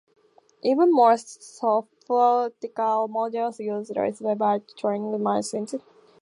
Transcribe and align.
Even 0.63 0.91
more 0.91 1.15
sophisticated 1.15 2.09
models 2.75 3.59
use 3.59 3.91
reversible 3.95 4.63
Turing 4.75 5.19
machines. 5.21 5.75